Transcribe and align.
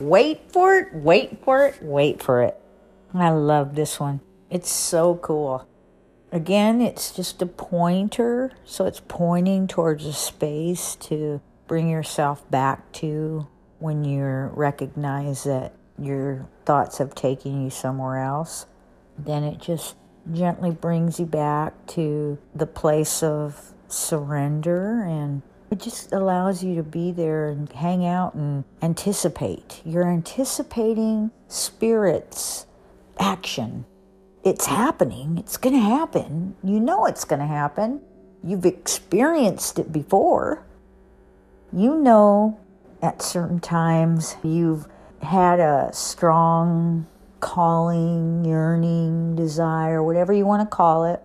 Wait 0.00 0.50
for 0.50 0.76
it, 0.76 0.94
wait 0.94 1.44
for 1.44 1.66
it, 1.66 1.82
wait 1.82 2.22
for 2.22 2.42
it. 2.42 2.58
I 3.12 3.28
love 3.28 3.74
this 3.74 4.00
one. 4.00 4.20
It's 4.48 4.70
so 4.70 5.16
cool. 5.16 5.68
Again, 6.32 6.80
it's 6.80 7.12
just 7.12 7.42
a 7.42 7.46
pointer, 7.46 8.50
so 8.64 8.86
it's 8.86 9.02
pointing 9.08 9.66
towards 9.66 10.06
a 10.06 10.14
space 10.14 10.96
to 11.00 11.42
bring 11.66 11.90
yourself 11.90 12.50
back 12.50 12.90
to 12.92 13.46
when 13.78 14.02
you 14.02 14.22
recognize 14.54 15.44
that 15.44 15.74
your 15.98 16.48
thoughts 16.64 16.96
have 16.96 17.14
taken 17.14 17.62
you 17.62 17.68
somewhere 17.68 18.22
else. 18.22 18.64
Then 19.18 19.44
it 19.44 19.60
just 19.60 19.96
gently 20.32 20.70
brings 20.70 21.20
you 21.20 21.26
back 21.26 21.74
to 21.88 22.38
the 22.54 22.66
place 22.66 23.22
of 23.22 23.74
surrender 23.86 25.02
and 25.02 25.42
it 25.70 25.78
just 25.78 26.12
allows 26.12 26.64
you 26.64 26.74
to 26.74 26.82
be 26.82 27.12
there 27.12 27.48
and 27.48 27.70
hang 27.72 28.04
out 28.04 28.34
and 28.34 28.64
anticipate. 28.82 29.80
You're 29.84 30.10
anticipating 30.10 31.30
spirit's 31.46 32.66
action. 33.18 33.84
It's 34.42 34.66
happening. 34.66 35.38
It's 35.38 35.56
going 35.56 35.76
to 35.76 35.80
happen. 35.80 36.56
You 36.64 36.80
know 36.80 37.06
it's 37.06 37.24
going 37.24 37.40
to 37.40 37.46
happen. 37.46 38.00
You've 38.42 38.66
experienced 38.66 39.78
it 39.78 39.92
before. 39.92 40.64
You 41.72 41.96
know 41.96 42.58
at 43.00 43.22
certain 43.22 43.60
times 43.60 44.36
you've 44.42 44.88
had 45.22 45.60
a 45.60 45.90
strong 45.92 47.06
calling, 47.38 48.44
yearning, 48.44 49.36
desire, 49.36 50.02
whatever 50.02 50.32
you 50.32 50.46
want 50.46 50.68
to 50.68 50.76
call 50.76 51.04
it. 51.04 51.22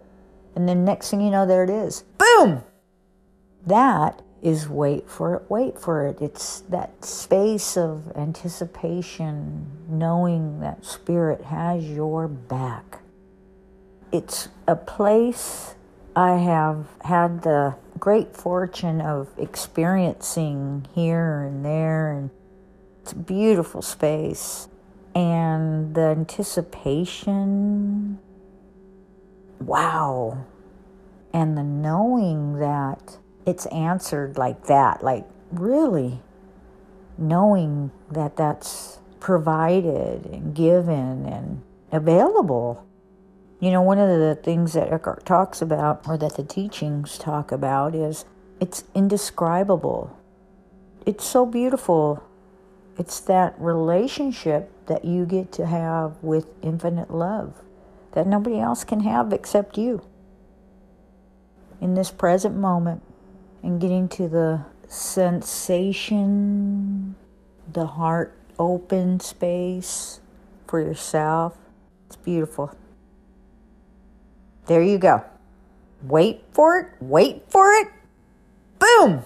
And 0.56 0.70
then 0.70 0.86
next 0.86 1.10
thing 1.10 1.22
you 1.22 1.32
know, 1.32 1.46
there 1.46 1.64
it 1.64 1.70
is. 1.70 2.04
Boom! 2.18 2.64
That 3.66 4.22
is 4.42 4.70
wait 4.70 5.10
for 5.10 5.36
it, 5.36 5.44
wait 5.50 5.80
for 5.80 6.06
it. 6.06 6.22
It's 6.22 6.62
that 6.70 7.04
space 7.04 7.78
of 7.78 8.12
anticipation, 8.16 9.66
knowing 9.90 10.60
that 10.60 10.86
Spirit 10.86 11.46
has 11.46 11.90
your 11.90 12.28
back. 12.28 13.02
It's 14.12 14.50
a 14.68 14.76
place 14.76 15.74
I 16.16 16.38
have 16.38 16.86
had 17.02 17.42
the 17.42 17.76
great 18.00 18.38
fortune 18.38 19.02
of 19.02 19.30
experiencing 19.38 20.88
here 20.94 21.42
and 21.42 21.66
there, 21.66 22.12
and 22.12 22.30
it's 23.02 23.12
a 23.12 23.18
beautiful 23.18 23.82
space. 23.82 24.70
And 25.14 25.96
the 25.96 26.02
anticipation, 26.02 28.20
wow. 29.60 30.46
And 31.34 31.58
the 31.58 31.64
knowing 31.64 32.60
that 32.60 33.18
it's 33.46 33.66
answered 33.68 34.38
like 34.38 34.66
that, 34.68 35.04
like 35.04 35.26
really 35.52 36.22
knowing 37.18 37.92
that 38.12 38.36
that's 38.36 39.00
provided 39.20 40.26
and 40.26 40.56
given 40.56 41.26
and 41.26 41.62
available. 41.92 42.86
You 43.60 43.72
know, 43.72 43.82
one 43.82 44.00
of 44.00 44.10
the 44.10 44.36
things 44.36 44.74
that 44.74 44.92
Eckhart 44.92 45.26
talks 45.26 45.62
about, 45.62 46.08
or 46.08 46.18
that 46.18 46.36
the 46.36 46.44
teachings 46.44 47.18
talk 47.18 47.52
about, 47.52 47.96
is 47.96 48.26
it's 48.60 48.84
indescribable. 48.94 50.18
It's 51.06 51.26
so 51.26 51.46
beautiful. 51.46 52.24
It's 52.98 53.20
that 53.22 53.56
relationship 53.58 54.72
that 54.88 55.06
you 55.06 55.26
get 55.26 55.52
to 55.54 55.66
have 55.66 56.22
with 56.22 56.48
infinite 56.62 57.12
love 57.12 57.62
that 58.14 58.26
nobody 58.26 58.60
else 58.60 58.84
can 58.84 59.02
have 59.02 59.34
except 59.34 59.78
you. 59.78 60.02
In 61.82 61.94
this 61.94 62.10
present 62.10 62.56
moment, 62.56 63.04
and 63.66 63.82
getting 63.82 64.08
to 64.08 64.30
the 64.30 64.62
sensation, 64.88 66.46
the 67.74 67.88
heart 67.88 68.38
open 68.60 69.20
space 69.20 70.22
for 70.68 70.80
yourself. 70.80 71.58
It's 72.06 72.16
beautiful. 72.16 72.74
There 74.68 74.84
you 74.84 75.00
go. 75.00 75.24
Wait 76.04 76.44
for 76.52 76.78
it, 76.80 76.88
wait 77.00 77.44
for 77.50 77.74
it. 77.74 77.88
Boom! 78.78 79.24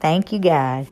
Thank 0.00 0.32
you, 0.32 0.40
guys. 0.40 0.88